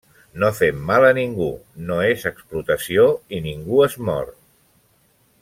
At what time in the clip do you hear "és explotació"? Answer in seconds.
2.13-3.07